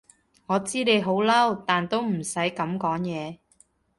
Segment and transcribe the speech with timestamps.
[0.47, 3.37] 我知你好嬲，但都唔使噉講嘢